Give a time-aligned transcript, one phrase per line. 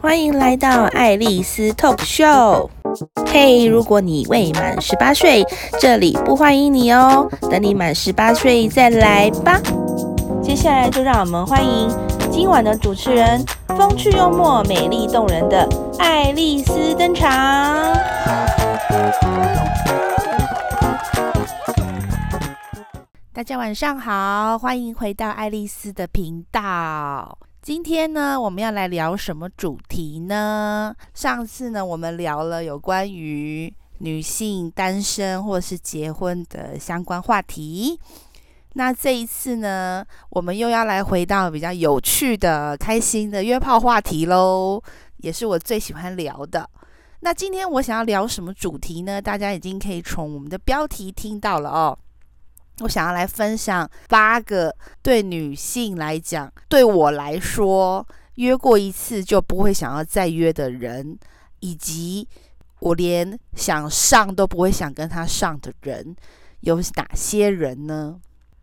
[0.00, 2.68] 欢迎来到爱丽丝 Talk Show。
[3.26, 5.44] 嘿，如果你未满十八岁，
[5.80, 7.28] 这里不欢迎你哦。
[7.50, 9.60] 等你满十八岁再来吧。
[10.42, 11.88] 接下来就让我们欢迎
[12.30, 15.68] 今晚的主持人，风趣幽默、美丽动人的
[15.98, 17.28] 爱丽丝登场。
[23.32, 27.38] 大家晚上好，欢迎回到爱丽丝的频道。
[27.68, 30.96] 今天呢，我们要来聊什么主题呢？
[31.12, 38.00] 上次呢，我们聊了有关于女性单身或是结婚的相关话题。
[38.72, 44.82] 那这一次呢，我们又要来回到比较有趣的、开心的约炮话题喽，
[45.18, 46.66] 也是我最喜欢聊的。
[47.20, 49.20] 那今天我想要聊什么主题呢？
[49.20, 51.98] 大家已经可以从我们的标题听到了哦。
[52.80, 58.06] 我想要来分享八个对女性来讲，对我来说，
[58.36, 61.18] 约过一次就不会想要再约的人，
[61.60, 62.28] 以及
[62.80, 66.14] 我连想上都不会想跟他上的人，
[66.60, 68.16] 有哪些人呢？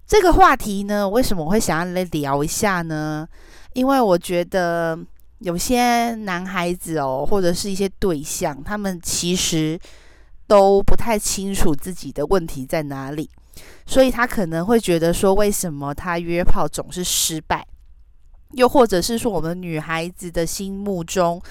[0.08, 3.28] 这个话题呢，为什么我会想要来聊一下呢？
[3.74, 4.98] 因为我觉得
[5.40, 9.78] 有些男孩子哦，或者是一些对象，他们其实
[10.48, 13.30] 都不太清楚自己的问题在哪里。
[13.86, 17.66] 所以他可能会觉得说，为什么他约炮总是失败？
[18.52, 21.42] 又或者是说，我们女孩子的心目中，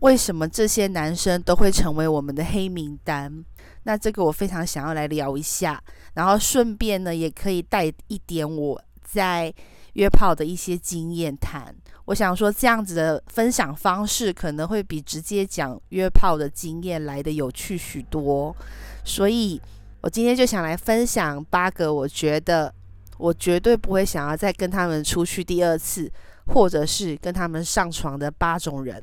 [0.00, 3.44] 为什么这些男生都会成为我们的黑名单？
[3.84, 5.82] 那这个我非常想要来聊一下，
[6.14, 9.52] 然后顺便呢，也可以带一点我在
[9.94, 11.74] 约炮的一些经验谈。
[12.04, 18.54] 我想说，这样子的分享方式可能会比直接讲约炮的经验来得有趣许多，
[19.04, 19.60] 所以。
[20.02, 22.72] 我今天就想来分享八个我觉得
[23.18, 26.10] 我绝对不会想要再跟他们出去第二次，
[26.46, 29.02] 或者是跟他们上床的八种人。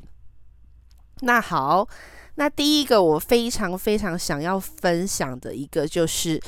[1.22, 1.88] 那好，
[2.34, 6.38] 那第一个我非常非常想要分享的一个就是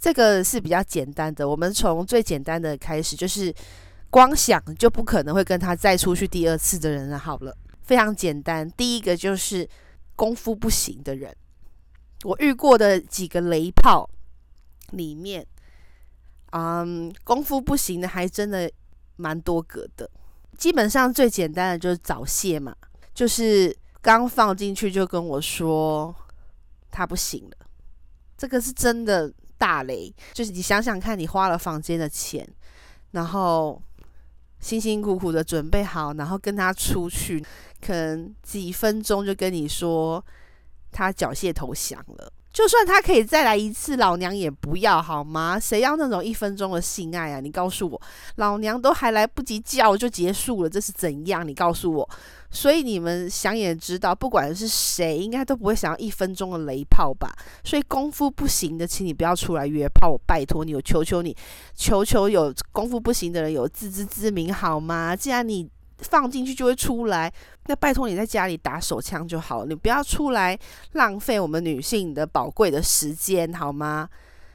[0.00, 3.54] 这个是比较简单的，我们从最简单的开始，就是
[4.10, 7.16] 光想就不可能会跟他再出去第二次的人了。
[7.16, 9.68] 好了，非常简单，第一个就是
[10.16, 11.32] 功夫不行的人。
[12.24, 14.08] 我遇过的几个雷炮
[14.92, 15.46] 里面，
[16.52, 18.70] 嗯，功夫不行的还真的
[19.16, 20.10] 蛮多个的。
[20.56, 22.74] 基本上最简单的就是早泄嘛，
[23.12, 26.14] 就是刚放进去就跟我说
[26.90, 27.66] 他不行了，
[28.38, 30.10] 这个是真的大雷。
[30.32, 32.48] 就是你想想看，你花了房间的钱，
[33.10, 33.82] 然后
[34.60, 37.44] 辛辛苦苦的准备好，然后跟他出去，
[37.84, 40.24] 可能几分钟就跟你说。
[40.94, 45.58] 他缴械投降了，就算他可以再来一次，老娘也不要，好吗？
[45.58, 47.40] 谁要那种一分钟的性爱啊？
[47.40, 48.00] 你告诉我，
[48.36, 51.46] 老娘都还来不及叫就结束了，这是怎样？
[51.46, 52.08] 你告诉我。
[52.52, 57.28] 所以你们想也知道，不管是谁，应该都不会想要一分钟的雷炮吧？
[57.64, 61.36] 所以功夫不行的，请你不要出来约炮，我拜托你，我求求你，
[61.74, 65.16] 求求有功夫不行的人有自知之明好吗？
[65.16, 65.68] 既然你。
[66.04, 67.32] 放进去就会出来，
[67.66, 70.58] 那拜托你在家里打手枪就好，你不要出来
[70.92, 74.08] 浪费我们女性的宝贵的时间，好吗？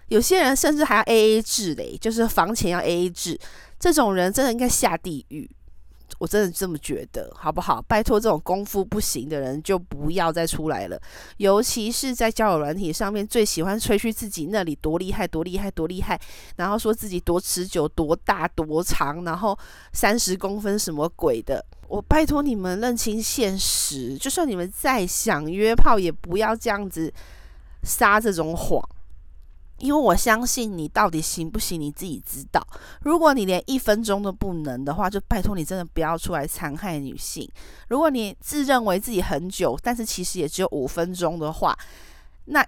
[0.08, 3.40] 有些人甚至还要 AA 制嘞，就是房钱要 AA 制，
[3.80, 5.50] 这种人真的应该下地狱。
[6.20, 7.82] 我真的这么觉得，好不好？
[7.88, 11.02] 拜托，这种功夫不行的人就不要再出来了。
[11.38, 16.20] 尤其是在交友软体上面，最喜欢吹嘘自己那里多厉害、多厉害、多厉害，
[16.58, 19.58] 然后说自己多持久、多大、多长，然后
[19.94, 21.66] 三十公分什么鬼的。
[21.88, 27.12] 我拜托你们认清现实，就算你们再想约炮，也不要这样子
[27.82, 28.80] 撒这种谎。
[29.80, 32.66] 因为我相信你到底行不行，你自己知道。
[33.02, 37.50] 如果你连一分钟都不能的话，就拜托你真的不要出来残害女性。
[37.88, 41.78] 如果你自认为自己很久，但是其实也只有五分钟的话，
[42.46, 42.66] 那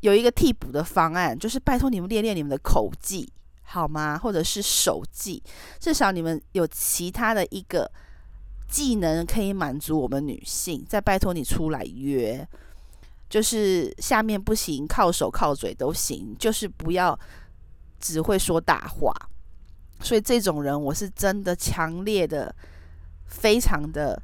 [0.00, 3.30] 有一个替补的方案，就是拜托你们练练你们的口技，
[3.62, 4.16] 好吗？
[4.16, 5.42] 或者是手技，
[5.78, 7.90] 至少你们有其他的一个
[8.68, 10.84] 技能可以满足我们女性。
[10.88, 12.48] 再拜托你出来约。
[13.30, 17.16] 就是下面不行，靠手靠嘴都行，就是不要
[18.00, 19.14] 只会说大话。
[20.02, 22.52] 所以这种人，我是真的强烈的、
[23.26, 24.20] 非常的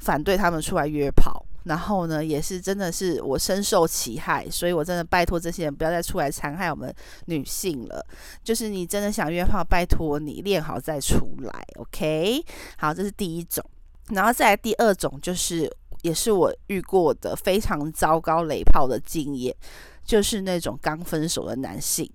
[0.00, 1.42] 反对他们出来约炮。
[1.64, 8.06] 然后呢，也是真的是我深受其害，所以我真的拜托这些人不要再出来残害我们女性了。
[8.42, 12.44] 就是你真的想约炮，拜托你练好再出来，OK？
[12.76, 13.64] 好，这是第一种，
[14.10, 15.74] 然后再来第二种就是。
[16.04, 19.56] 也是我遇过的非常糟糕雷炮的经验，
[20.04, 22.08] 就是那种刚分手的男性，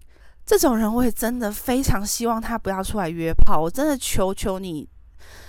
[0.45, 3.59] 这种人我也真的非常希望他不要出来约炮。
[3.59, 4.87] 我真的求求你，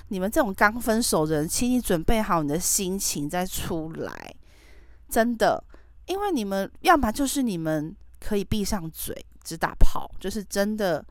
[0.08, 4.34] 你们这种刚分手的人，请你准备好你的心情再出来，
[5.06, 5.62] 真的，
[6.06, 9.14] 因为你们要么就是你们可以闭上嘴
[9.44, 11.04] 只打炮，就是真的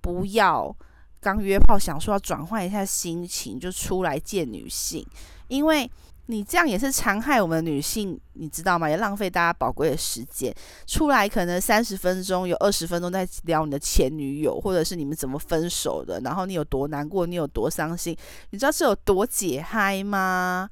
[0.00, 0.76] 不要
[1.20, 5.06] 刚约炮想说要转换一下心情就出来见女性，
[5.46, 5.88] 因为。
[6.28, 8.88] 你这样也是残害我们女性，你知道吗？
[8.88, 10.52] 也浪费大家宝贵的时间。
[10.84, 18.16] 出来可能三十分钟，有二十分钟在聊你的前女友，或者是你们怎么分手的，然后你有多难过，你有多伤心，
[18.50, 20.68] 你知道是有多解嗨吗？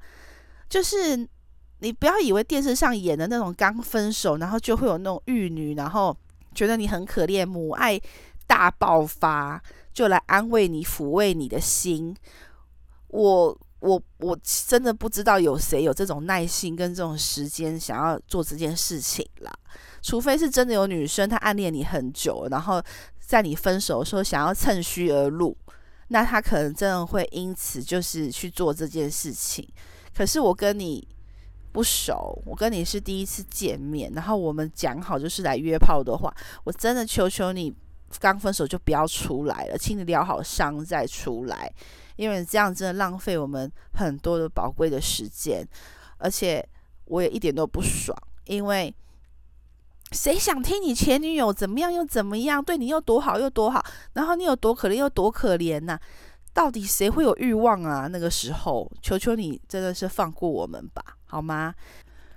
[0.67, 1.25] 就是
[1.79, 6.13] 你不要以为电视上演的那种刚分手，然后就会有那种玉女，然后
[6.53, 7.97] 觉得你很可怜，母爱
[8.45, 9.63] 大爆发，
[9.93, 12.13] 就来安慰你、抚慰你的心。
[13.07, 13.57] 我。
[13.85, 19.51] 我我真的不知道有谁有这种耐心跟这种时间想要做这件事情啦，
[20.01, 22.81] 除非是真的有女生她暗恋你很久，然后
[23.19, 25.55] 在你分手的时候想要趁虚而入，
[26.07, 29.67] 那她可能真的会因此就是去做这件事情。
[30.15, 31.07] 可是我跟你
[31.71, 36.33] 不熟，我跟你是第一次见面，然后我们讲好就是来约炮的话，
[36.63, 37.71] 我真的求求你，
[38.19, 41.71] 刚分手就不要出来了，请你疗好伤再出来。
[42.15, 45.67] 因为这样真的浪费我们很多的宝贵的时间，
[46.17, 46.67] 而且
[47.05, 48.17] 我也一点都不爽。
[48.45, 48.93] 因为
[50.11, 53.83] 谁想听你前女友怎么样又怎么样，对你又多好又多好，
[54.13, 55.99] 然后你有多可怜又多可怜呐？
[56.53, 58.07] 到底谁会有欲望啊？
[58.07, 61.75] 那个时候，求求你真的是放过我们吧，好吗？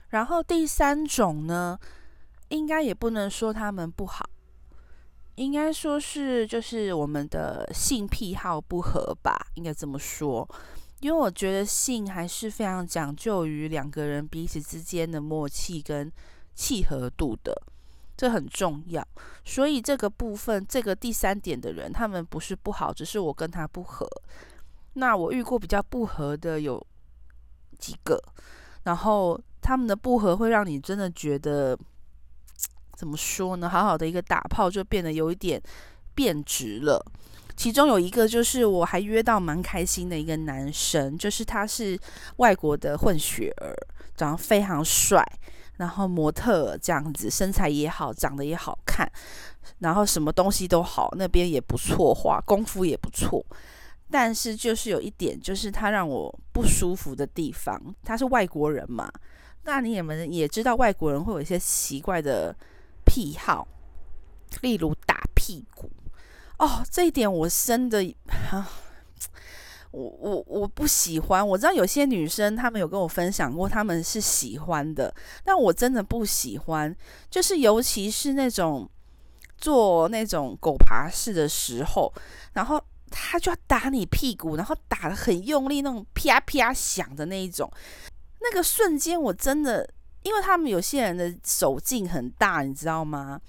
[0.08, 1.78] 然后第三种呢，
[2.48, 4.28] 应该也不能说他们不好。
[5.38, 10.46] 应该说是就是我们的性癖好不合吧，应该这么说。
[10.98, 16.10] 因为我觉得性还是非常讲究于两个人彼此之间的默契跟
[16.56, 17.54] 契合度的，
[18.16, 19.06] 这很重要。
[19.44, 24.08] 所以这个部分，这个第三点的人，他们不是不好，只是我跟他不合。
[24.94, 26.84] 那我遇过比较不合的有
[27.78, 28.20] 几个，
[28.82, 31.78] 然后他们的不合会让你真的觉得。
[32.98, 33.68] 怎么说呢？
[33.68, 35.62] 好好的一个打炮就变得有一点
[36.16, 37.00] 变质了。
[37.56, 41.96] 其中有一个就是我还约到蛮开心的一个男生，就是他是
[42.38, 43.72] 外国的混血儿，
[44.16, 45.24] 长得非常帅，
[45.76, 49.08] 然后模特这样子，身材也好，长得也好看，
[49.78, 53.46] 然后什么东西都好，那边也不错，花功夫也不错。
[54.10, 59.08] 但是就是有一点，就是他让我不舒服的地方，他是外国人嘛，
[59.62, 62.56] 那你们也知道外国人会有一些奇怪的。
[63.08, 63.66] 癖好，
[64.60, 65.90] 例如打屁股
[66.58, 68.02] 哦，这一点我真的，
[68.52, 68.70] 啊、
[69.90, 71.48] 我我我不喜欢。
[71.48, 76.94] 我知道有些女生她们有跟我分享过，她们是喜欢的，但我真的不喜欢。
[77.30, 78.88] 就是尤其是那种
[79.56, 82.12] 做那种狗爬式的时候，
[82.52, 82.78] 然后
[83.10, 87.72] 他就要打你屁股，然后打得很用力，那种啪啪响的那一种，
[88.40, 89.88] 那个瞬间我真的。
[90.22, 93.40] 因为他们有些人的手劲很大，你知道吗？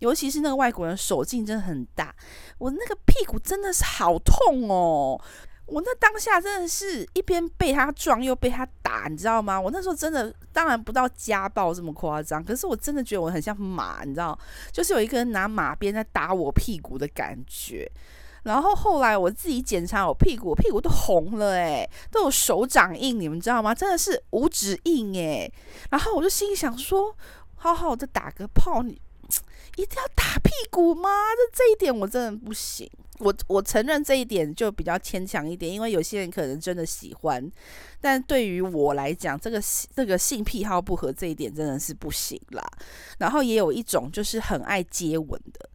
[0.00, 2.14] 尤其是那个外国人手劲真的很大，
[2.58, 5.20] 我那个屁股真的是好痛哦！
[5.66, 9.60] 我那当下真的是一边被他撞又被他打，你知道吗？
[9.60, 14.38] 我那时候真的当然不到家暴这么夸张，可是我真的觉得我很像马，你知道，
[14.70, 17.90] 就是有一个人拿马鞭在打我屁股的感觉。
[18.44, 23.74] 然后后来我自己检查我屁股，我屁股都红了诶，都有手掌印，你们知道吗？
[23.74, 25.52] 真的是五指印诶。
[25.90, 27.14] 然后我就心想说，
[27.56, 29.00] 好好的打个炮，你
[29.76, 31.08] 一定要打屁股吗？
[31.36, 32.88] 这这一点我真的不行。
[33.20, 37.50] 我我承认这一点就比较牵强一点，因为有些人可能真的喜欢，
[38.00, 39.60] 但对于我来讲，这个
[39.92, 42.64] 这个性癖好不合这一点真的是不行啦。
[43.18, 45.68] 然后也有一种就是很爱接吻的。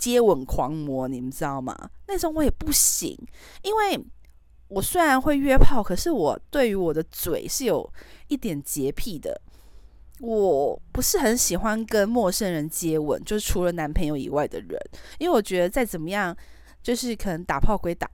[0.00, 1.90] 接吻狂魔，你们知道吗？
[2.08, 3.14] 那种我也不行，
[3.62, 4.04] 因为
[4.68, 7.88] 我虽然会约炮，可是我对于我的嘴是有
[8.28, 9.38] 一点洁癖的。
[10.20, 14.78] 我不是很喜欢跟陌生人接吻，就是除了男朋友以外的人，
[15.18, 16.36] 因为我觉得再怎么样，
[16.82, 18.06] 就是可能打炮归打。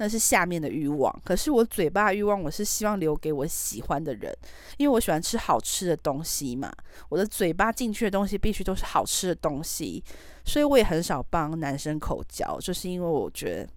[0.00, 4.34] 那是下面的欲望，可是我嘴巴欲望，我是希望留给我喜欢的人，
[4.78, 6.72] 因为我喜欢吃好吃的东西嘛。
[7.10, 10.02] 我的嘴巴进去的东西必须都是好吃的东西，
[10.42, 13.68] 所以我也很少帮男生口交，就是因为我觉得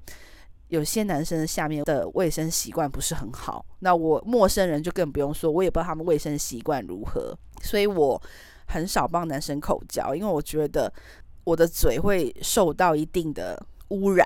[0.70, 3.65] 有些男生下面的卫生习惯不是很好。
[3.80, 8.22] 那我陌生人就更不用说，我也不知道他们卫生习惯如何，所以我
[8.68, 10.89] 很少帮男生口交，因为我觉得
[11.44, 14.25] 我的嘴会受到一定的污染。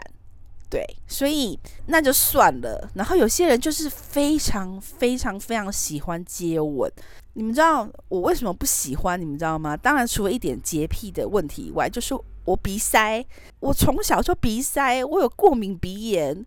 [0.69, 2.89] 对，所以那就算了。
[2.93, 6.91] 然后有些人就是非常非常非常喜欢接吻，
[7.33, 9.19] 你们知道我为什么不喜欢？
[9.19, 9.77] 你们知道吗？
[9.77, 13.25] 当然，除了一点洁癖的问题以外，就是我鼻塞。
[13.59, 16.45] 我从小就鼻塞，我有过敏鼻炎。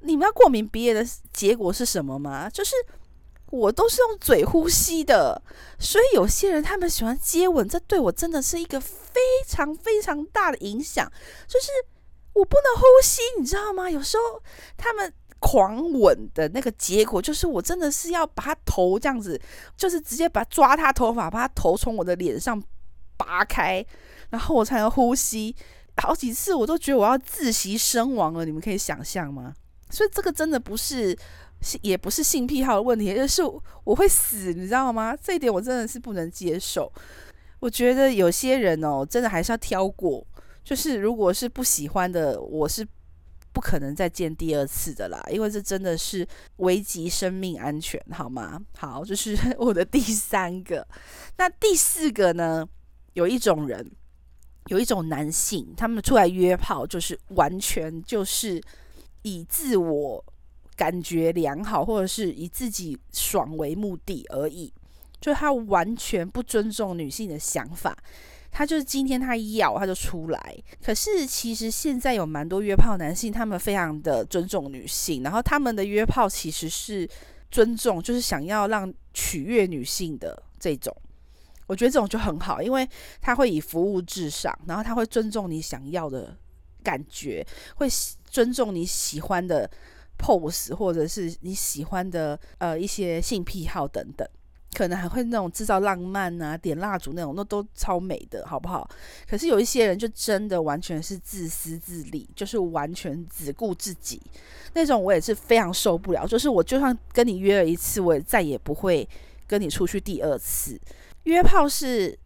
[0.00, 2.48] 你们要过敏鼻炎的结果是什么吗？
[2.50, 2.74] 就是
[3.50, 5.40] 我都是用嘴呼吸的，
[5.78, 11.10] 所以有些人他们喜欢接吻，这对我真的是一个非常非常大的影响。
[11.46, 11.68] 就是
[12.32, 13.90] 我不能呼吸，你知道吗？
[13.90, 14.42] 有时候
[14.76, 19.40] 他们狂吻的那个结果，就是我真的是要把他头这样子，
[19.76, 22.62] 就是直接把抓他头发，把他头从我的脸上
[23.16, 23.84] 拔开，
[24.30, 25.54] 然后我才能呼吸。
[25.96, 29.54] 好几次我都觉得我要窒息身亡了，你们可以想象吗？
[29.90, 31.16] 所以这个真的不是，
[31.82, 33.42] 也不是性癖好的问题，就是
[33.84, 35.16] 我会死，你知道吗？
[35.20, 36.90] 这一点我真的是不能接受。
[37.58, 40.26] 我觉得有些人哦，真的还是要挑过。
[40.70, 42.86] 就是如果是不喜欢的，我是
[43.52, 46.24] 不可能再见第二次的啦，因为这真的是
[46.58, 48.62] 危及生命安全，好吗？
[48.76, 50.86] 好，这是 我的第三个。
[51.38, 52.64] 那第四个呢？
[53.14, 53.90] 有一种人，
[54.68, 58.62] 有一种男性，他们出来约炮，就是完全就是。
[59.22, 60.24] 以自我
[60.76, 64.72] 感觉良好，或者是以自己爽为目的而已，
[65.20, 67.94] 就他完全不尊重女性的想法。
[68.50, 70.56] 他就是今天他要他就出来。
[70.82, 77.08] 可是其实现在有蛮多约炮男性，他们非常的尊重女性，然后他们的约炮其实是
[77.50, 80.94] 尊重，就是想要让取悦女性的这种。
[81.66, 82.88] 我觉得这种就很好，因为
[83.20, 86.36] 他会以服务至上，然后他会尊重你想要的
[86.82, 87.88] 感觉，会。
[88.30, 89.68] 尊重你喜欢的
[90.16, 94.24] pose，或者是你喜欢的呃一些性癖好等等，
[94.72, 98.88] 可能还会那种制造浪漫啊，点蜡烛那种，那都超美的，好不好？
[99.28, 104.20] 可是有一些人就真的完全是自私自利，就是完全只顾自己
[104.74, 106.26] 那种，我也是非常受不了。
[106.26, 109.08] 就是我就算跟你约了一次，我也再也不会
[109.46, 110.80] 跟你出去第二次。
[111.24, 112.18] 约炮是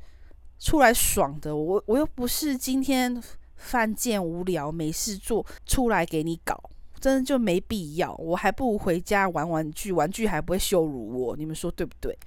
[0.58, 3.22] 出来爽的，我我又不是今天。
[3.56, 6.60] 犯贱无聊没事做，出来给你搞，
[7.04, 8.14] 真的就没必要。
[8.14, 11.36] 我还不如回家玩玩具，玩具还不会羞辱我。
[11.36, 12.18] 你们说对不对？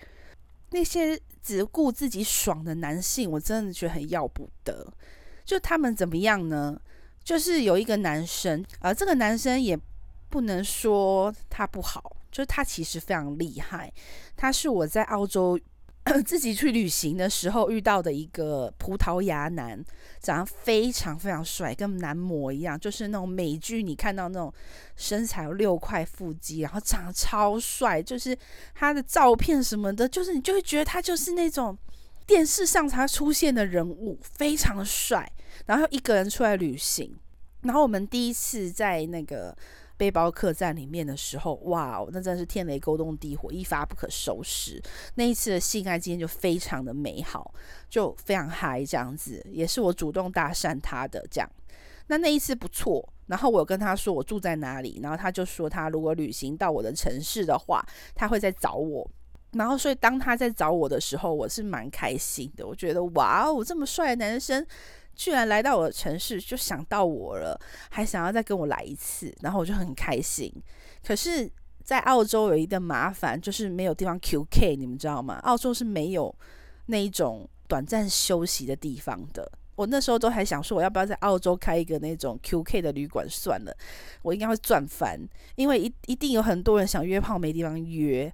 [0.69, 4.86] 那些只顾自己爽的男性，我真的觉得很要不得。
[5.43, 6.79] 就他们怎么样呢？
[7.24, 9.75] 就是有一个男生，而、这个男生也
[10.29, 13.91] 不能说他不好，就是他其实非常厉害。
[14.36, 15.60] 他是我在澳洲。
[16.24, 19.84] 自己去旅行的时候遇到的一个葡萄牙男，
[20.20, 24.54] 长得非常非常帅，跟男模一样，就是那种美剧你看到那种
[24.96, 28.38] 身材有六块腹肌，然后长得超帅，就是
[28.74, 31.78] 他的照片什么的，就是你就会觉得他就是那种
[32.26, 35.32] 电视上才出现的人物，非常的帅。
[35.66, 37.16] 然后一个人出来旅行，
[37.62, 39.56] 然后我们第一次在那个。
[39.98, 44.82] 背包客栈里面的时候，哇，那真的是天雷勾动地火，一发不可收拾。
[45.16, 47.54] 那一次的性爱经验就非常的美好，
[47.89, 51.50] 就非常嗨，这样子，也是我主动搭讪他的这样。
[52.08, 57.84] 那那一次不错，然后我跟他说我住在哪里，然后他就说他如果旅行到我的城市的话，
[58.16, 59.10] 他会再找我。
[59.54, 64.66] 然后所以当他在找我的时候，我是蛮开心的，我觉得哇哦，这么帅的男生。
[65.18, 67.60] 居然来到我的城市，就想到我了，
[67.90, 70.54] 还想要再跟我来一次，然后我就很开心。
[71.04, 71.52] 可是，
[71.84, 75.40] 在澳洲有一个麻烦，就是没有地方 QK，你们知道吗？
[75.44, 76.34] 澳洲是没有
[76.86, 79.52] 那一种短暂休息的地方的。
[79.76, 83.76] 我那时候都还想说，我要不要在澳洲开一个那种 QK 的旅馆算了，
[84.22, 85.20] 我应该会赚翻，
[85.56, 88.32] 因为一一定有很多人想约炮没地方约。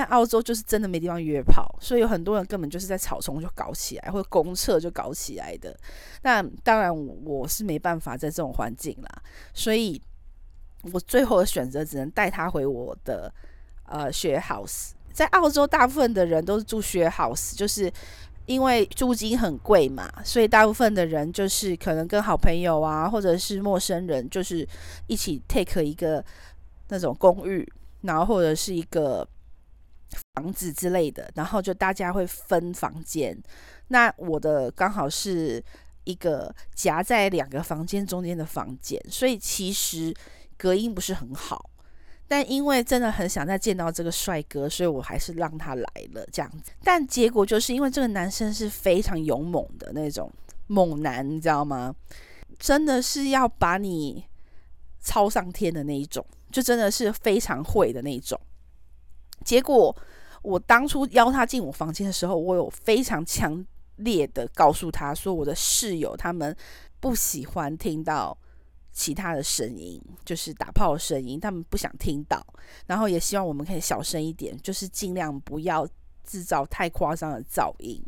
[0.00, 5.76] 但澳洲就是真的没地方约炮，所以有很多人根本就是在草丛就搞起来，或者公厕就搞起来的。
[6.22, 10.00] 那当然我是没办法在这种环境啦，所以
[10.92, 13.34] 我最后的选择只能带他回我的
[13.86, 14.90] 呃 share house。
[15.12, 17.92] 在澳洲，大部分的人都是住 share house，就是
[18.46, 24.64] 因为租金很贵嘛，所以大部分的人就是可能跟好朋友啊，或者是陌生人，就是
[25.08, 26.24] 一起 take 一个
[26.86, 27.68] 那种公寓，
[28.02, 29.28] 然后或者是一个。
[30.34, 33.36] 房子之类的，然后就大家会分房间。
[33.88, 35.62] 那我的刚好是
[36.04, 40.14] 一个夹在两个房间中间的房间，所以其实
[40.56, 41.70] 隔音不是很好。
[42.30, 46.72] 但因为真的很想再见到这个帅哥，所以我还是让他来了这样子。
[46.84, 50.30] 但结果就是因为这个男生是非常勇猛的那种
[50.66, 51.94] 猛男，你知道吗？
[52.58, 54.24] 真的是要把你
[55.00, 56.22] 操上天的那一种，
[56.52, 58.38] 就真的是非常会的那一种。
[59.48, 59.96] 结果，
[60.42, 63.64] 我当初邀他进我房间的时候，我有非常强
[63.96, 66.54] 烈的告诉他说，我的室友他们
[67.00, 68.36] 不喜欢听到
[68.92, 72.46] 其他的声音，就是打炮的声音，他们不想听到。
[72.88, 75.88] 然后也希望我们可以小声一点，就是尽量不要
[76.24, 78.04] 制造太夸张的噪音。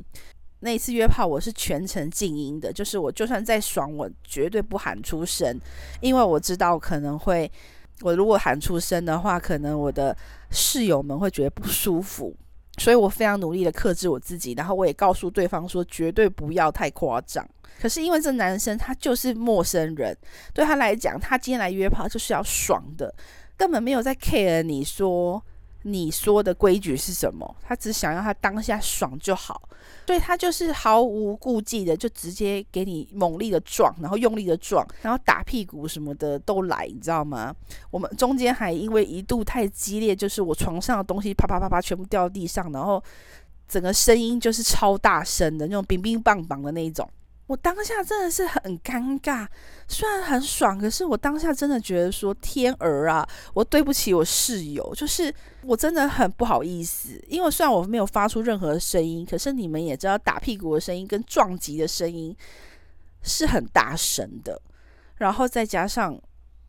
[0.58, 5.58] 那一次约炮，我是全程静音的，就是我就算再爽，我绝对不喊出声，
[6.02, 7.50] 因为我知道可能会。
[8.00, 10.16] 我如果喊出声的话，可能我的
[10.50, 12.34] 室友们会觉得不舒服，
[12.78, 17.46] 所以我非常努力的克制我自己，然后我也告诉对方说绝对不要太夸张。
[17.80, 20.16] 可是因为这男生他就是陌生人，
[20.52, 23.14] 对他来讲，他今天来约炮就是要爽的，
[23.56, 25.42] 根本没有在 care 你说。
[25.82, 27.56] 你说的规矩是什么？
[27.62, 29.66] 他只想要他当下爽就好，
[30.10, 37.54] 所以，他就是毫无顾忌的，就直接给你猛力的撞，然后用力的撞，然后打屁股什么的都来，你知道吗？
[37.92, 43.00] 我们中间还因为一度太激烈，就是我床上的东西啪啪啪啪全部掉地上，然后
[43.68, 47.08] 整个声音就是超大声的那种，乒乒乓乓的那一种。
[47.50, 49.44] 我当下真的是很尴尬，
[49.88, 62.36] 虽然很爽，可是我当下真的觉得说天儿啊，我对不起我室友，就是我真的很不好意思，因为虽然我没有发出任何声音，可是你们也知道打屁股的声音跟撞击的声音
[63.22, 64.62] 是很大声的，
[65.16, 66.16] 然后再加上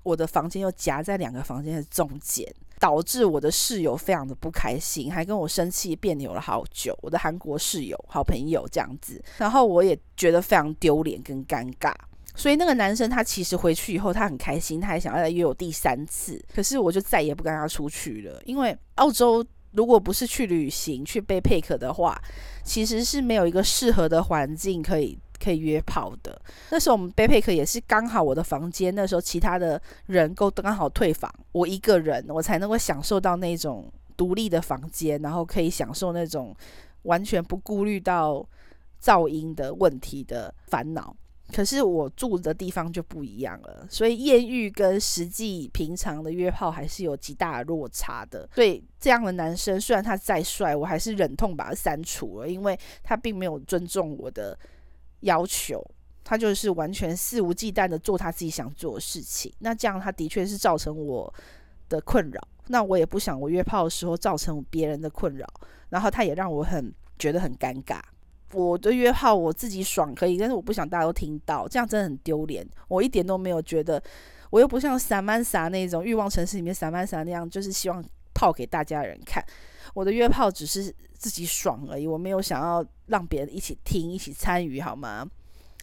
[0.02, 2.52] 我的房间又夹在两个房间的中间。
[2.82, 6.98] 导致我的室友非常的不开心，还跟我生气别扭了好久。
[7.04, 11.94] 我的韩国室友、好朋友这样子，然后我也觉得非常丢脸跟尴尬。
[12.34, 18.42] 所以那个男生他其实回去以后他很开心，他还想要来约我第三次，可是我就再也不跟他出去了。
[18.46, 22.20] 因为澳洲如果不是去旅行去背包客的话，
[22.64, 25.20] 其实是没有一个适合的环境可以。
[25.42, 26.40] 可以约炮的。
[26.70, 36.56] 那时候我们背包客也是刚好我的房间，那时候其他的人够刚好退房，我一个人我才能够享受到那种独立的房间，然后可以享受那种
[37.04, 38.48] 完全不顾虑到
[39.02, 41.16] 噪音的问题的烦恼。
[41.54, 48.48] 可是我住的地方就不一样了，所以艳遇跟实际平常的约炮还是有极大的落差的。
[48.56, 54.58] 所以这样的男生虽然他再帅，我还是忍痛把他删除了，因为他并没有尊重我的。
[55.22, 55.84] 要求
[56.24, 61.34] 他就是完全肆无忌惮的做他自己想做的事情，那这样他的确是造成我
[61.90, 62.48] 的困扰。
[62.68, 65.46] 那我也不想我约炮的时候造成别人的困扰，
[65.90, 68.00] 然后他也让我很觉得很尴尬。
[68.54, 72.66] 我的约炮我自己爽可以，但是我不想大家都听到，这样真的很丢脸。
[72.88, 74.02] 我一点都没有觉得，
[74.50, 79.44] 我又不像萨曼莎那种欲望城市里面萨曼莎那样，就是希望泡给大家人看。
[79.94, 85.30] 我的约炮只是自己爽而已，我没有想要让别人一起听、一起参与，好吗？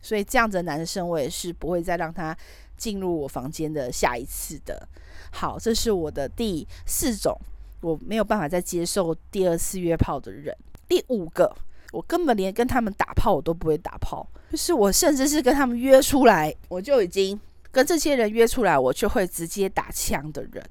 [0.01, 2.37] 所以这样子的男生，我也是不会再让他
[2.77, 4.89] 进入我房间的下一次的。
[5.31, 7.39] 好，这是我的第四种，
[7.83, 10.57] 我没有办法再接受第二次约炮的人。
[10.89, 11.55] 第五个，
[11.93, 17.39] 我根本连跟他们打炮我都不会打炮，就是我甚至是跟他们约出来，我就已经
[17.71, 20.65] 跟这些人约出来，我就会直接打枪的人。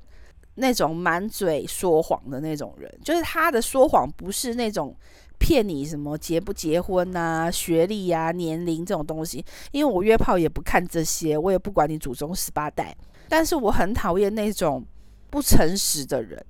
[0.59, 4.95] 那种满嘴说谎的那种人，就是他的说谎不是那种
[5.39, 12.95] 骗你什么结不结婚啊、学历啊、年龄这种东西，因为我约炮也不看这些，我也不管你祖宗十八代。
[13.29, 14.85] 但是我很讨厌那种
[15.29, 16.43] 不诚实的人，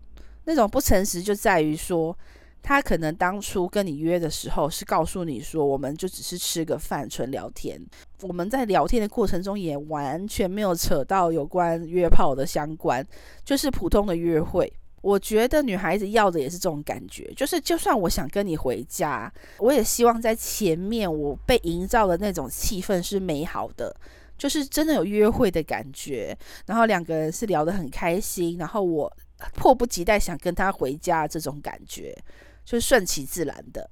[0.46, 2.18] 那种不诚实就在于说。
[2.64, 7.80] 他可能当初跟你约的时候是告诉你说，我们就只是吃个饭，纯聊天。
[8.24, 13.06] 我们在聊天的过程中也完全没有扯到有关约炮的相关，
[13.46, 14.74] 就是普通的约会。
[15.02, 23.96] 我觉得女孩子要的也是这种感觉，就是就算我想跟你回家，我也希望在前面我被营造的那种气氛是美好的，
[24.38, 29.12] 就是真的有约会的感觉，然后两个人是聊得很开心，然后我
[29.54, 32.18] 迫不及待想跟他回家这种感觉。
[32.66, 33.90] 就是顺其自然的，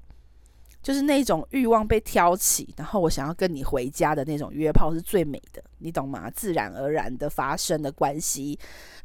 [0.86, 6.30] 就是那种欲望被挑起，然后我想要跟你回家的那种约炮是最美的，你懂吗？
[6.30, 8.56] 自然而然的发生的关系，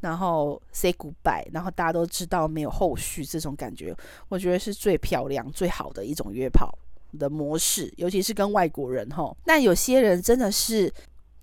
[0.00, 3.96] 然后 say goodbye，然后大家都知道没有后续，这种感觉
[4.28, 6.70] 我觉得是最漂亮、最好的一种约炮
[7.18, 9.34] 的模式，尤其是跟外国人吼。
[9.46, 10.92] 那有些人真的是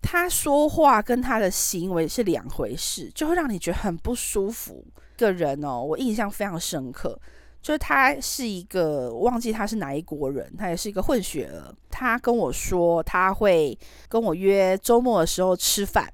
[0.04, 4.86] 他说话跟他的行为是两回事，就会让你觉得很不舒服。
[5.18, 7.20] 个人哦，我印象非常深刻。
[7.68, 11.76] 就是他是一个，忘记他是哪一国人，他也是一个混血儿。
[11.90, 13.78] 他跟我说他会
[14.08, 16.10] 跟我约周末的时候吃饭，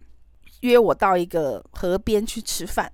[0.62, 2.92] 约我到一个河边去吃饭。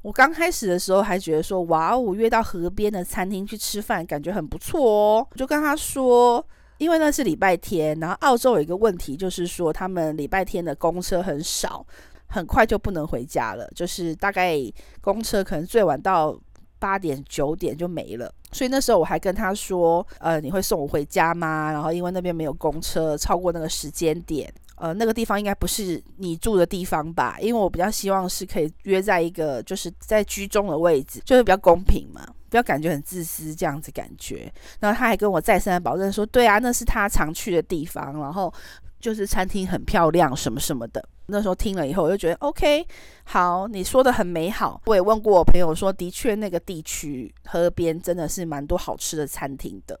[0.00, 5.26] 我刚开始的时候还觉得说，哇，哦约到河边的餐厅去吃饭，感觉很不错哦。
[5.30, 6.42] 我就跟他说，
[6.78, 11.86] 因为那是礼拜天，然后澳洲有一个问题，就是说他们礼拜天的公车很少，
[12.28, 14.58] 很快就不能回家了，就是大概
[15.02, 16.40] 公车可能最晚到。
[16.80, 27.36] 八点九点就没了，所以那时候我还跟他说：“呃，你会送我回家吗？”然后因为那边没有公车，超过那个时间点，呃，那个地方应该不是你住的地方吧？
[27.38, 34.52] 因为我比较希望是可以约在一个就是在居中的位置，就是比较公平嘛，不要感觉很自私这样子感觉。
[34.80, 38.52] 然后他还跟我再三的保证说：“对啊，那是他常去的地方，然后
[39.00, 42.84] 就是餐厅很漂亮什么什么的。”那时候听了以后，我就觉得 OK，
[43.24, 44.80] 好，你说的很美好。
[44.86, 49.98] 我也问过我朋友说，的确那个地区河边真的是蛮多好吃的餐厅的，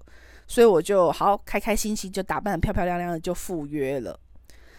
[0.48, 4.18] 所以我就好开开心心就打扮得漂漂亮亮的就赴约了。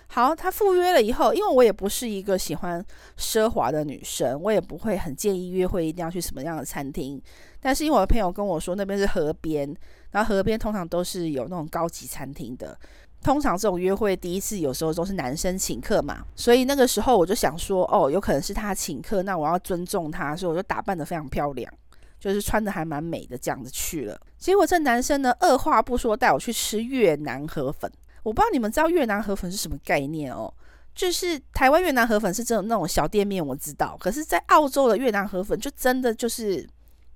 [0.07, 2.85] 好，他赴约了以后，因为我也不是一个喜欢
[3.17, 7.21] 奢华的女生，我也不会很建议约会一定要去什么样的餐厅。
[7.61, 9.73] 但是因为我的朋友跟我说那边是河边，
[10.09, 12.77] 然后河边通常都是有那种高级餐厅的。
[13.23, 21.71] 通常这种约会第一次有时候都是男生请客嘛，所以那个时候我就想说，哦，有可能是他请客，那我要尊重他，所以我就打扮得非常漂亮，
[22.19, 24.19] 就是穿得还蛮美的这样子去了。
[24.37, 27.91] 结果这男生呢，二话不说带我去吃越南河粉。
[28.23, 30.51] 我不知道你们知道越南河粉是什么概念哦，
[30.95, 33.95] 就是台湾越南河粉是这种那种小店面，我知道。
[33.99, 36.67] 可是，在澳洲的越南河粉就真的就是，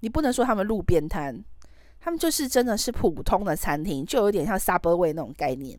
[0.02, 1.44] 你不能说他们路边摊，
[2.00, 5.78] 他们就是真的是普通的餐厅，就有点像 Subway 那种概念。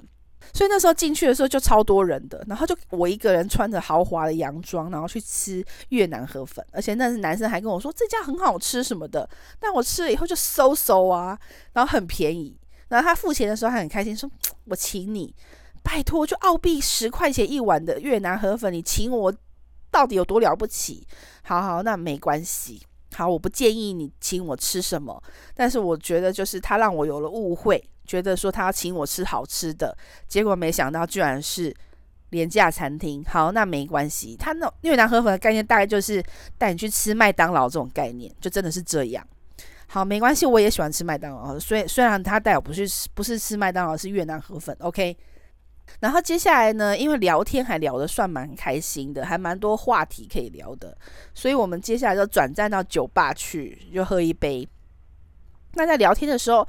[0.53, 9.29] 所以那时候进去的时候就超多人的，然后就我一个人穿着豪华的洋装，然后去吃越南河粉，而且那是男生还跟我说这家很好吃什么的，
[9.59, 11.39] 但我吃了以后就馊馊啊，
[11.73, 12.57] 然后很便宜。
[12.89, 14.31] 然后他付钱的时候还很开心，说
[14.67, 15.35] ：“我请你，
[15.83, 19.35] 拜托，就澳币十块钱一碗的越南河粉，你请我，
[19.91, 21.05] 到底有多了不起？
[21.43, 22.81] 好好，那没关系。
[23.13, 25.21] 好，我不建议你请我吃什么，
[25.53, 31.75] 但是我觉得就是他让我有了误会，觉得说他要请我吃好吃的，结果没想到居然是
[32.31, 33.25] 廉价餐厅。
[33.27, 34.37] 好，那没关系。
[34.37, 36.23] 他那越南河粉的概念大概就是
[36.57, 39.27] 带你去吃麦当劳这种概念，就真的是这样。”
[39.89, 41.57] 好，没关系，我也喜欢吃麦当劳。
[41.61, 44.77] 虽虽然他带我不是不是吃麦当劳，是越南河粉。
[44.81, 45.17] OK，
[46.01, 50.99] 然后接下来呢，因为聊天还聊得算蛮开心的，还蛮多话题可以聊的，
[51.35, 54.69] 所以我们接下来就转战到酒吧去，就喝一杯。
[55.75, 56.67] 那在聊天的时候，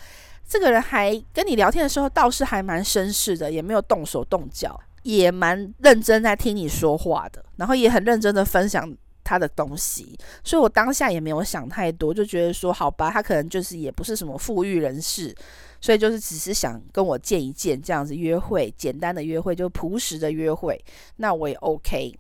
[0.48, 15.36] 这个人还跟你聊天的时候倒是还蛮绅士的，也没有动手动脚，也蛮认真在听你说话的，然后也很认真的分享他的东西，所以我当下也没有想太多，就觉得说好吧，他可能就是也不是什么富裕人士，
[15.82, 20.82] 所以就是只是想跟我见一见这样子约会，简单的约会就朴实的约会，
[21.18, 22.18] 那我也 OK。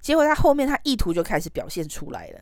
[0.00, 2.40] 结果他后面他意图就开始表现出来了，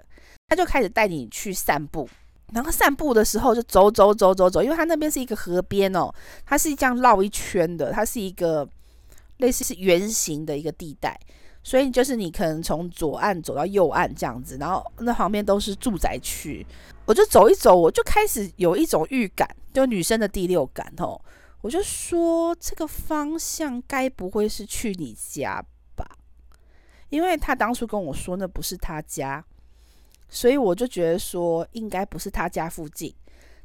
[0.49, 2.07] 他就开始带你去散步，
[2.53, 6.13] 然后散步的时候就走走走走走，因为他那边是一个河边哦，
[6.45, 8.69] 它是这样绕一圈的，它是一个
[9.39, 11.19] 类似是圆形的一个地带。
[11.67, 16.65] 所以就是你可能从左岸走到右岸这样子，然后那旁边都是住宅区，
[17.07, 21.19] 我就走一走，我就开始有一种预感，就女生的第六感哦，
[21.63, 25.65] 我就说这个方向该不会是去你家
[25.97, 26.07] 吧？
[27.09, 29.43] 因为他当初跟我说那不是他家，
[30.35, 33.15] 所以我就觉得说应该不是他家附近。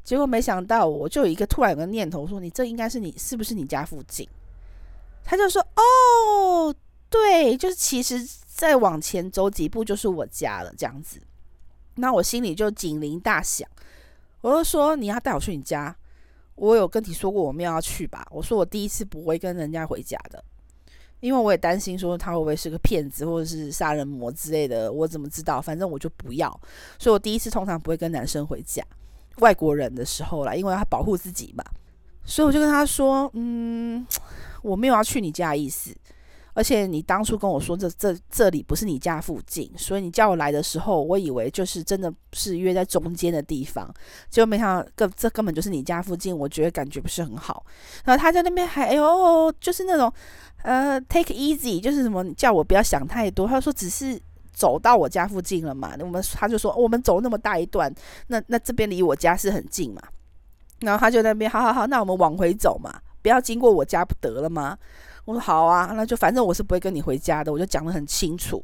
[0.04, 4.30] 结果没想到，我就有一个突然有个念头说，你这应该是你是不是你家附近？
[5.24, 6.74] 他就说哦。
[7.12, 11.20] 对，就是其实再往前走几步就是我家了，这样子。
[11.96, 13.68] 那我心里就警铃大响，
[14.42, 15.96] 我就说你要带我去你家，
[16.54, 18.28] 我有跟你说过我没有要去吧？
[18.30, 20.44] 我说我第一次不会跟人家回家的，
[21.20, 25.62] 因为我也担心说他会不会是个骗子或者是杀人魔之类的，我怎么知道？
[25.62, 26.50] 反正我就不要，
[26.98, 28.84] 所以我第一次通常不会跟男生回家，
[29.38, 31.64] 外国人的时候啦，因为他保护自己嘛，
[32.24, 34.06] 所以我就跟他说，嗯，
[34.62, 35.96] 我没有要去你家的意思。
[36.56, 43.90] 而且你当初跟我说这这这里不是你家附近，所以你叫我来的时候，我以为就是真的是约在中间的地方，
[44.30, 47.66] 结果没想到根这根本就是你家附近，我觉得感觉不是很好。
[48.04, 50.12] 然后他在那边还哎呦，就是那种
[50.64, 53.48] 呃 take easy，就是什么你叫我不要想太多。
[53.48, 54.20] 他说只是
[54.52, 57.94] 走到我家附近了嘛，我们他就说我们走那么大一段，
[58.28, 60.02] 那那这边离我家是很近嘛。
[60.82, 64.78] 然后他就那边好好好，那我们往回走嘛，不要经过我家不得了吗？
[65.26, 68.64] 我说好啊，那就反正我是不会跟你回家的，我就讲得很清楚。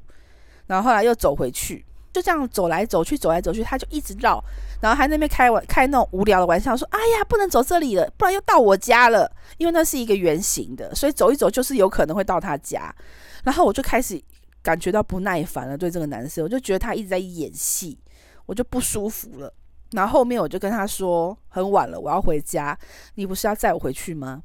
[0.68, 4.42] 然后后来又走回去，就这样走来走去，走来走去，他就一直绕，
[4.80, 12.96] 然后还在那边开玩开那种无聊的玩笑，说：“哎呀，不能走这里了，不然又到我家了。”因为那是一个圆形的，所以走一走就是有可能会到他家。
[13.44, 14.18] 然后我就开始
[14.64, 18.00] 感觉到不耐烦了，对这个男生，我就觉得他一直在演戏，
[18.46, 19.54] 我就不舒服了。
[19.92, 22.80] 然后后面我就跟他说：“很晚了，我要回家，
[23.16, 24.42] 你不是要载我回去吗？”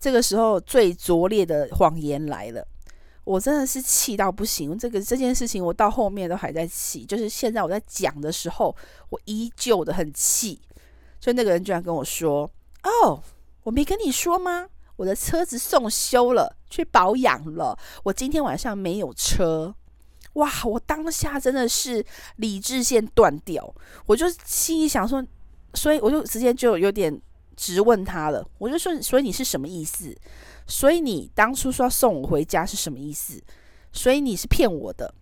[0.00, 2.66] 这个时候最拙劣的谎言来了，
[3.24, 4.78] 我真的是气到不行。
[4.78, 8.74] 这个这件事情我到后面都还在气，就是现在我在讲的时候，
[9.10, 10.60] 我依旧的很气。
[11.20, 12.50] 所以那个人居然跟我说
[12.82, 13.22] ：“哦，
[13.62, 14.68] 我没跟你说吗？
[14.96, 19.74] 我的车子送修了，去保养了，我今天晚上没有车。”
[20.34, 20.50] 哇！
[20.64, 22.04] 我当下真的是
[22.36, 23.74] 理智线断掉，
[24.06, 25.24] 我就心里想说，
[25.74, 27.20] 所以我就直接就有点。
[27.54, 30.12] 直问他了，我就说，所以你是什么意思？
[30.66, 33.42] 所以你当初说要送我回家是什么意思？
[33.92, 35.14] 所以你是骗我的，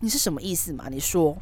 [0.00, 0.88] 你是什么意思嘛？
[0.90, 1.36] 你说。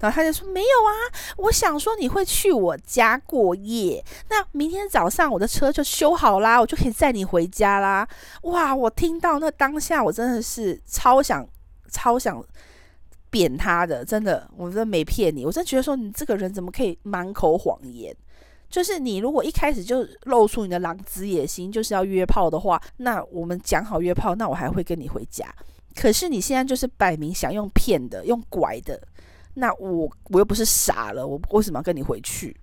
[0.00, 0.94] 然后他就说没有啊，
[1.38, 8.06] 我想说你会去我家过夜，那明天早上我的车就修好啦，我就可以载你回家啦。
[8.42, 11.44] 哇，我听到那当下，我真的是超想
[11.90, 12.40] 超想
[13.28, 18.16] 扁他的，真的，我真的没骗你，我真的觉得说你这个人怎么可以满口谎言？
[18.68, 25.46] 就是你如果一开始就露出你的狼子野心，就是要约炮的话，那我们讲好约炮，那我还会跟你回家。
[25.94, 29.00] 可是你现在就是摆明想用骗的，用拐的。
[29.54, 32.54] 那我我又不是傻了，我为什么要跟你回去？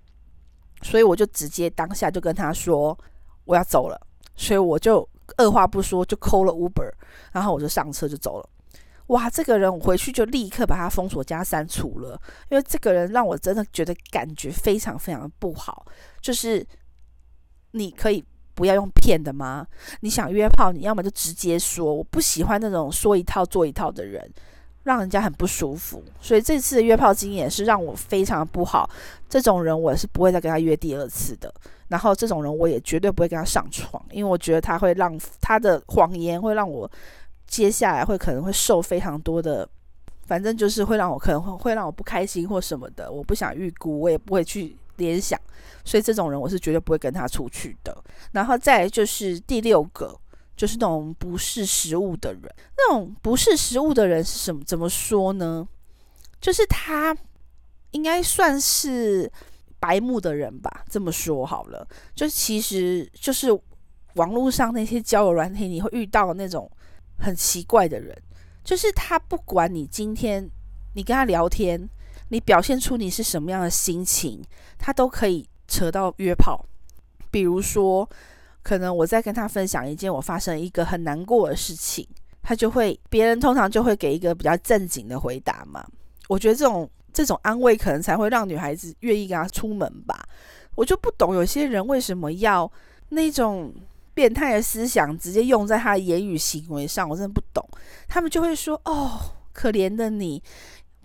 [0.82, 2.96] 所以我就直接当下就跟他说
[3.44, 4.00] 我要走了，
[4.36, 6.90] 所以我就二话不说就扣了 Uber，
[7.32, 8.48] 然后我就上车就走了。
[9.08, 15.86] 哇，这个人我回去就立刻把他封锁加删除了，因为这个人让我真的觉得感觉非常非常的不好。
[16.20, 16.66] 就是
[17.72, 19.66] 你可以不要用骗的吗？
[20.00, 24.30] 你想约炮，你要么就直接说，我不喜欢那种说一套做一套的人。
[24.82, 28.88] 让人家很不舒服，所以这次的约炮经验是让我非常不好。
[29.28, 31.52] 这种人我是不会再跟他约第二次的。
[31.88, 36.88] 然后这种人我也绝对不会跟他上床，因为我觉得他会让他的谎言会让我
[37.46, 39.68] 接下来会可能会受非常多的，
[40.26, 43.10] 反正就是会让我可能会会让我不开心或什么的。
[43.10, 45.40] 我不想预估，我也不会去联想，
[45.84, 47.96] 所以这种人我是绝对不会跟他出去的。
[48.32, 50.18] 然后再就是第六个。
[50.56, 52.42] 就是那种不识时务的人，
[52.78, 54.64] 那种不识时务的人是什么？
[54.64, 55.68] 怎么说呢？
[56.40, 57.14] 就是他
[57.90, 59.30] 应该算是
[59.78, 60.82] 白目的人吧。
[60.88, 63.48] 这么说好了，就其实就是
[64.14, 66.70] 网络上那些交友软体，你会遇到那种
[67.18, 68.16] 很奇怪的人，
[68.64, 70.48] 就是他不管你今天
[70.94, 71.88] 你跟他聊天，
[72.28, 74.42] 你表现出你是什么样的心情，
[74.78, 76.64] 他都可以扯到约炮，
[77.30, 78.08] 比如说。
[78.62, 82.04] 可能我在跟他分享一件我发生一个很难过的事情，
[82.42, 85.86] 他就会，别人通常就会给一个比较正经的回答嘛。
[86.26, 90.28] 我觉得这种这种安慰可能才会让女孩子愿意跟他出门吧。
[90.74, 92.68] 我就不懂有些人为什么要
[93.10, 93.72] 那种
[94.16, 97.62] 变态的思想直接用在他的言语行为上，我真的不懂。
[98.08, 99.20] 他们就会说：“哦，
[99.52, 100.42] 可怜的你。”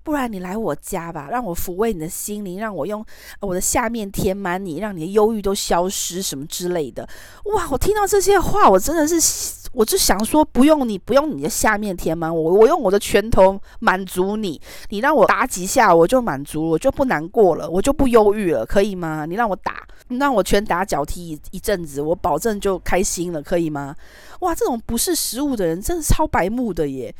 [0.03, 3.05] 不然你来我家吧，让我抚慰你的心灵，让我用
[3.39, 7.07] 我的下面填满你，让你的忧郁都消失，什么之类的。
[7.45, 14.59] 哇，我听到这些话，我真的是，我就想说，不用你，不用你的下面填满我，我用我的拳头满足你。
[14.89, 19.25] 你让我打几下，我就满足，我就不难过了，我就不忧郁了，可以吗？
[19.27, 23.95] 你让我打，你让我拳打脚踢一阵子，我保证就开心了，可以吗？
[24.39, 27.13] 哇，这种不是食物的人，真的超白目的耶。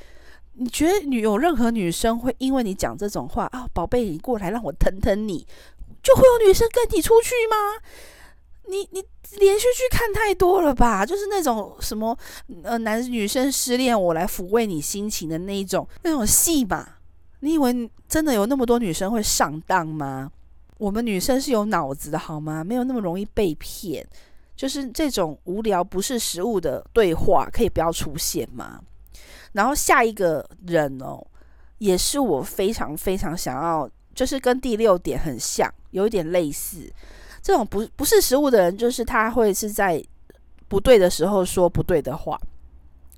[0.54, 5.46] 你觉得女有任何女生会因为你讲这种话啊，宝贝，你过来让我疼疼你，
[6.04, 7.82] 就会有女生跟你出去吗？
[8.68, 9.04] 你你
[9.38, 11.06] 连续剧看太多了吧？
[11.06, 12.18] 就是那种什么
[12.64, 16.88] 呃，男女生失恋，我来抚慰你心情的那一种那种戏嘛？
[17.40, 20.32] 你以为真的有那么多女生会上当吗？
[20.78, 22.64] 我们女生是有脑子的好吗？
[22.64, 24.06] 没有那么容易被骗。
[24.56, 28.80] 就是这种无聊不是食物的对话，可以不要出现吗？
[29.54, 31.26] 然后下一个人哦，
[31.80, 36.92] 也是我非常非常想要，就是跟第六点很像，有一点类似。
[37.42, 40.04] 这种不不是食物的人，就是他会是在
[40.68, 42.40] 不对的时候说不对的话。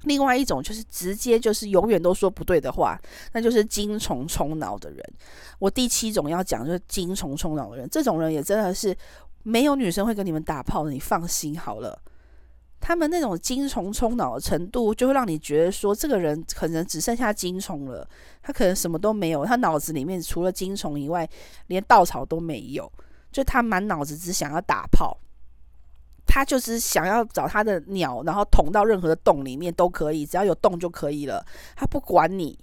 [0.04, 3.00] 另外一种就是直接就是永远都说不对的话，
[3.32, 5.02] 那就是精虫充脑的人。
[5.60, 8.96] 我第七种要讲就是精虫充脑的人，这种人也真的是
[9.44, 11.98] 没有女生会跟你们打炮的，你放心好了。
[12.86, 18.06] 他们那种精虫充脑的程度，就会让你觉得说，这个人可能只剩下精虫了，
[18.42, 21.26] 他可能什么都没有，他脑子里面除了精虫以外，
[21.68, 22.92] 连稻草都没有，
[23.32, 25.18] 就他满脑子只想要打炮，
[26.28, 31.46] 他就是想要找他的鸟，然后捅到任何的洞里面都可以，只要有洞就可以了，
[31.78, 32.60] 他不管你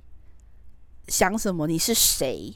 [1.09, 2.55] 想什么，你是谁。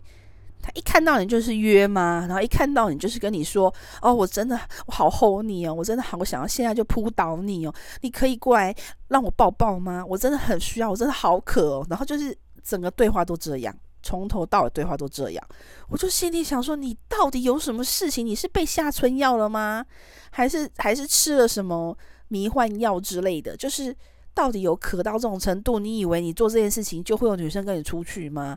[0.64, 2.24] 他一看到你就是约吗？
[2.26, 8.74] 然后一看到你就是跟你说：“哦，我真的我好吼你哦，我真的好想要现在就扑倒你哦，你可以过来
[9.08, 10.02] 让我抱抱吗？
[10.08, 15.46] 我真的很需要，我真的好渴哦。”然后就是整个对话都这样，从头到尾对话都这样。
[15.90, 18.24] 我就心里想说：“你到底有什么事情？
[18.24, 19.84] 你是被下春药了吗？
[20.30, 21.94] 还是还是吃了什么
[22.28, 23.54] 迷幻药之类的？
[23.54, 23.94] 就是
[24.32, 25.78] 到底有渴到这种程度？
[25.78, 28.56] 你以为你做这件事情就会有女生跟你出去吗？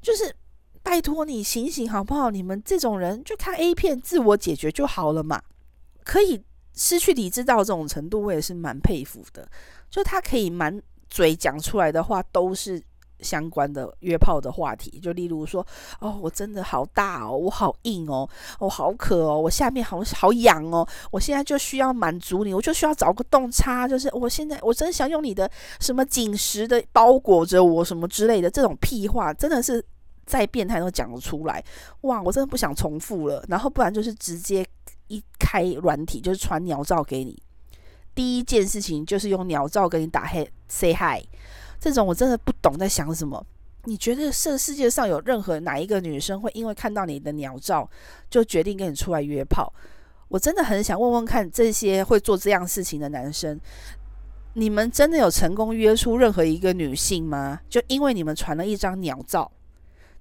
[0.00, 0.32] 就是。”
[0.88, 2.30] 拜托你醒醒好不好？
[2.30, 5.42] 你们这种人就看 A 片自我解决就好了嘛。
[6.02, 6.42] 可以
[6.74, 9.46] 失去理智到这种程度，我也是蛮佩服的。
[9.90, 12.82] 就他可以满嘴讲出来的话都是
[13.20, 15.64] 相关的约炮的话题，就例如说，
[16.00, 18.26] 哦，我真的好大哦，我好硬哦，
[18.58, 29.84] 我好渴哦，我下面好好痒哦，我现在就需要满足你，我就需要找个洞插，就是我现在我真想用你的什么紧实的包裹着我什么之类的，这种屁话真的是
[30.28, 31.64] 再变态都讲得出来，
[32.02, 34.64] 哇，我真的不想重复了，然后不然就是直接
[35.06, 37.42] 一开软体就是传鸟照给你，
[38.14, 41.24] 第一件事情就是用鸟照跟你打嘿 say hi。
[41.80, 43.44] 这种我真的不懂在想什么。
[43.84, 47.88] 你觉得这世界上有任何哪一个女生会因为看到你的鸟照
[48.28, 49.72] 就决定跟你出来约炮？
[50.28, 53.58] 我真的很想问问看，这些会做这样事情的男生，
[54.52, 57.60] 你们真的有成功约出任何一个女性吗？
[57.70, 59.50] 就因为你们传了一张鸟照，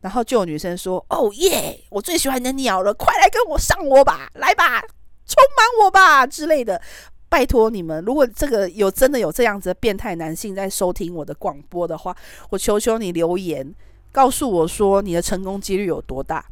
[0.07, 4.79] 然后就有女生说：“哦耶，我最喜欢你的鸟了，快来跟我上我吧，来吧，
[5.25, 6.81] 充满我吧之类的。”
[7.27, 12.15] 拜托你们，如果这个有真的有这样子的变态男性在收听我的广播的话，
[12.51, 13.75] 我求求你留言
[14.13, 16.45] 告诉我说你的成功几率有多大？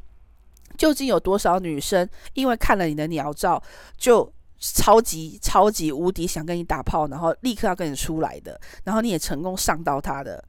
[0.77, 3.63] 究竟有多少女生因为看了你的鸟照
[3.95, 10.43] 就超级超级无敌想跟你打炮，然后立刻要跟你出来的，然后你也成功上到他的？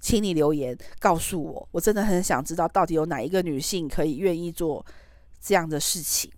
[0.00, 4.84] 请你留言告诉我，我真的很想知道到底有哪一个女性可以愿意做
[5.40, 6.30] 这样的事情？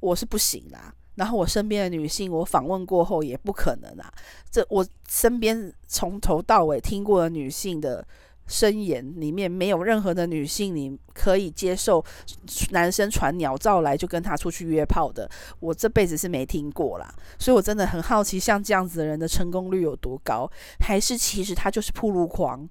[0.00, 0.94] 我是不行啦。
[1.16, 4.10] 然后我身边的女性，我访问过后也不可能啊。
[4.50, 8.06] 这我身边从头到尾听过的女性的
[8.50, 12.04] 声言里面，没有任何的女性你可以接受
[12.72, 15.30] 男生传鸟照来就跟他出去约炮的。
[15.60, 17.14] 我这辈子是没听过啦。
[17.38, 20.50] 所以我真的很好奇，像这样子的人的成功率有多高？
[20.80, 22.68] 还是其实他就是铺路狂？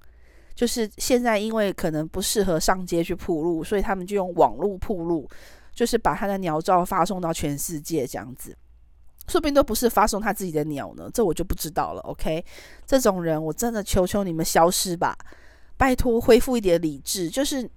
[0.53, 5.27] 就是现在因为可能不适合上街去铺路，所以他们就用网络铺路。
[5.71, 8.53] 就是把他的鸟照发送到全世界这样子，
[9.29, 12.01] 说不定都不是发送他自己的鸟呢，这我就不知道了。
[12.01, 12.43] OK，
[12.85, 15.17] 这种人我真的求求你们消失吧，
[15.79, 17.29] 拜托恢复一点理智。
[17.29, 17.67] 就是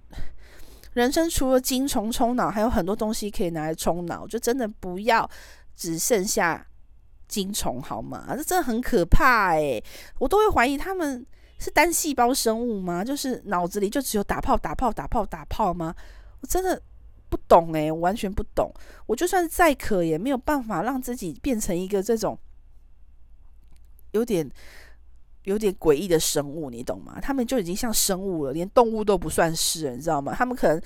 [0.91, 5.27] 人生除了精虫充脑，还有很多东西可以拿来充脑，就真的不要
[5.75, 6.67] 只剩下
[7.27, 8.25] 精虫好吗？
[8.37, 9.83] 这真的很可怕欸，
[10.19, 11.25] 我都会怀疑他们
[11.57, 13.03] 是单细胞生物吗？
[13.03, 15.95] 就是脑子里就只有打炮、打炮、打炮、打炮吗？
[16.41, 16.79] 我真的。
[17.29, 18.71] 不懂诶、欸，我完全不懂。
[19.07, 22.37] 我就算再渴，也没有办法让自己变成一个这种
[24.11, 24.47] 有点
[25.43, 27.19] 有点诡异的生物，你懂吗？
[27.21, 30.33] 他们就已经像生物了，连动物都不算是，你知道吗？
[30.35, 30.81] 他们可能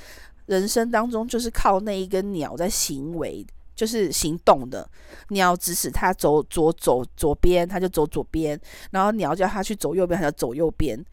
[0.48, 4.90] 人生当中就是靠那一根鸟在行为，就是行动的。
[5.30, 8.58] 鸟指使他走左走左边，他就走左边；
[8.92, 11.04] 然后鸟叫他去走右边，他就走右边。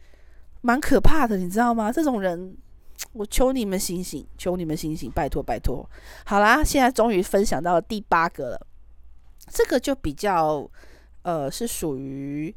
[0.61, 1.91] 蛮可怕的，你知道吗？
[1.91, 2.57] 这种人。
[3.11, 5.87] 我求你们醒醒，求你们醒醒，拜托拜托。
[6.25, 8.67] 好啦，现在终于分享到了第八个了，
[9.49, 10.69] 这个就比较
[11.23, 12.53] 呃是属于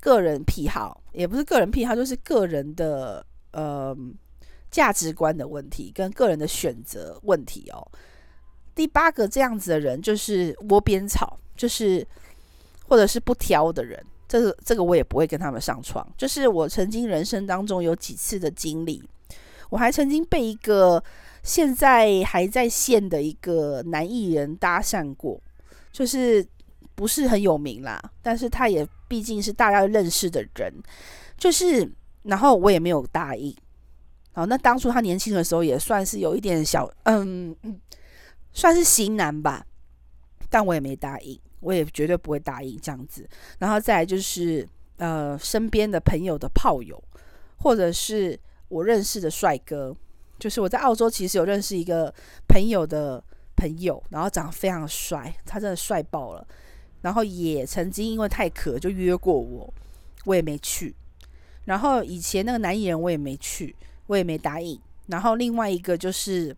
[0.00, 3.96] 个人癖好，也不是个人癖好，就是个人的呃
[4.70, 7.86] 价值观的问题跟个人的选择问题哦。
[8.74, 12.06] 第八个这样子的人就是窝边草，就是
[12.88, 16.06] 或者是不挑的人，这个这个我也不会跟他们上床。
[16.16, 19.02] 就是我曾经人生当中有几次的经历。
[19.68, 21.02] 我还曾经被一个
[21.44, 25.40] 现在还在线的一个男艺人搭讪过，
[25.92, 26.44] 就是
[26.94, 30.72] 不是很有名啦，但是他也毕竟是大家认识的人，
[31.36, 31.90] 就是
[32.22, 33.52] 然后我也没有答应。
[34.30, 37.56] 好，那当初他年轻的时候也算是有一点小，嗯，
[38.52, 39.66] 算是型男吧，
[40.48, 43.28] 但我也没答应，我也绝对不会答应这样子。
[43.58, 44.64] 然后再来就是
[44.98, 47.02] 呃身边的朋友的炮友，
[47.58, 48.38] 或者是。
[48.70, 49.92] 我认识的帅哥，
[50.38, 52.14] 就是我在澳洲其实有认识一个
[52.46, 53.20] 朋友的
[53.56, 56.46] 朋友，然后长得非常帅，他真的帅爆了。
[57.02, 59.72] 然后也曾经因为太渴就约过我，
[60.24, 60.94] 我也没去。
[61.64, 63.74] 然后以前那个男艺人我也没去，
[64.06, 64.80] 我也没答应。
[65.06, 66.56] 然后另外一个就是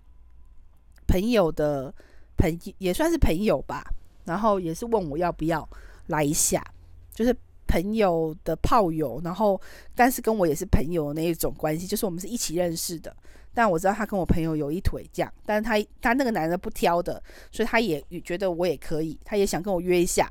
[1.07, 1.93] 朋友的
[2.37, 3.85] 朋友，也算是朋友吧，
[4.25, 5.69] 然后也是问我要不要
[6.07, 6.65] 来一下，
[7.13, 7.35] 就是。
[7.65, 9.59] 朋友的炮友，然后
[9.95, 13.17] 但是跟我也是朋友那一种关系，就是我们是一起认识的。
[13.55, 20.31] 但我知道他跟我朋友有一腿这样，但是他他那个男的不挑的，所以他也觉得我也可以，他也想跟我约一下。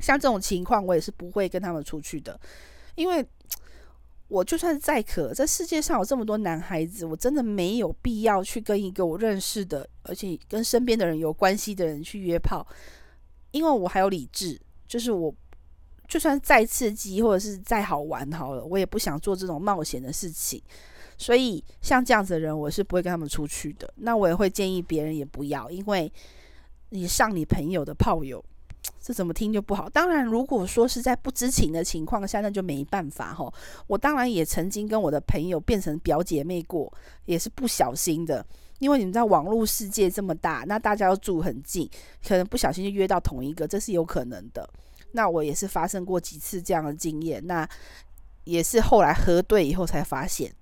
[0.00, 2.38] 像这种情况，我也是不会跟他们出去的，
[2.94, 3.26] 因为
[4.28, 12.66] 我就算再渴，这世界上有这么多男孩子，我真的没有必要去跟一个我认识的，而且跟身边的人有关系的人去约炮，
[13.52, 15.34] 因为我还有理智，就是我。
[16.08, 20.62] 就算再刺激或者是再好玩好了，我也不想做这种冒险的事情。
[21.18, 23.92] 所以像这样子的人，我是不会跟他们出去的。
[23.96, 26.12] 那我也会建议别人也不要，因为
[26.90, 28.44] 你上你朋友的炮友，
[29.00, 29.88] 这怎么听就不好。
[29.88, 33.52] 当然，如果说是在不知情的情况下，那就没办法哈。
[33.86, 36.92] 我当然也曾经跟我的朋友变成表姐妹过，
[37.24, 38.44] 也是不小心的。
[38.78, 41.88] 因为你们知道网络世界这么大，那大家都住很近，
[42.28, 44.68] 可能不小心就约到同一个，这是有可能的。
[45.12, 47.66] 那我也是发生过几次这样的经验，那
[48.44, 50.52] 也是后来核对以后才发现，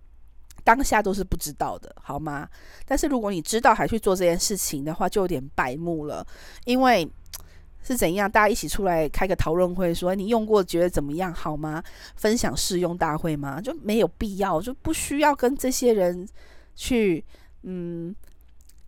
[0.64, 2.48] 当下都是不知道的，好吗？
[2.84, 6.26] 但是如果你知道还去做这件事情的话，就有点白目了。
[6.64, 7.08] 因为
[7.84, 11.82] 是怎样，大家一起出来开个讨论会，说你用过觉得怎么样，好吗？
[12.16, 13.60] 分享试用大会吗？
[13.60, 16.26] 就没有必要，就不需要跟这些人
[16.74, 17.24] 去。
[17.66, 18.14] 嗯，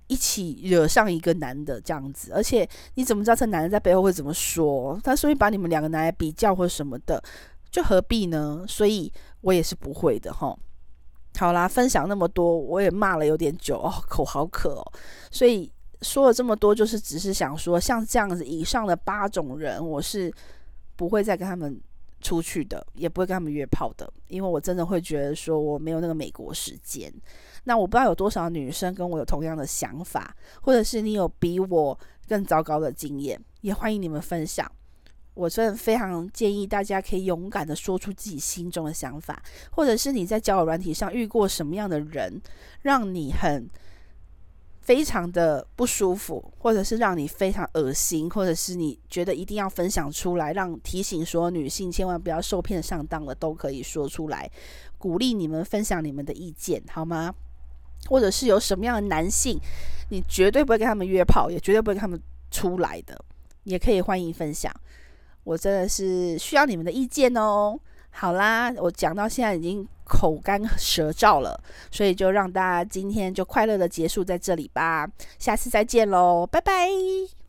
[0.07, 5.01] 一起惹上一个男的这样子，而且你怎么知道这男的在背后会怎么说？
[5.03, 7.23] 他所以把你们两个拿来比较或什么的，
[7.71, 8.67] 就何必呢？
[8.69, 9.11] 所以
[9.41, 10.55] 我也是不会的齁。
[11.39, 14.93] 好啦，分享那么多，我也骂了有点久哦，口好渴哦。
[15.31, 15.71] 所以
[16.03, 20.33] 说了这么多，就是只是想说，像这样子以上的八种人，我是
[20.97, 21.81] 不会再跟他们。
[22.23, 27.13] 出去的也不会跟他们约炮的，因为我真的会觉得说我没有那个美国时间。
[27.65, 34.69] 那我不知道有多少女生跟我有同样的想法，或者是你有比我更糟糕的经验，也欢迎你们分享。
[35.37, 42.43] 我真的非常建议大家可以勇敢的说出自己心中的想法，或者是你在交友软体上遇过什么样的人，
[42.83, 43.71] 让你很。
[44.81, 54.49] 非常的不舒服，或者是让你非常恶心，或者是你觉得一定要分享出来，让提醒说女性千万不要受骗上当了，都可以说出来，
[54.97, 57.35] 鼓励你们分享你们的意见，好吗？
[58.09, 59.59] 或者是有什么样的男性，
[60.11, 62.17] 你绝对不会跟他们约炮，也绝对不会跟他们
[62.53, 63.21] 出来的，
[63.65, 64.73] 也可以欢迎分享。
[65.47, 67.79] 我真的是需要你们的意见哦。
[68.11, 71.57] 好啦，我讲到现在已经口干舌燥了，
[71.93, 77.46] 所以就让大家今天就快乐的结束在这里吧，下次再见喽，拜拜。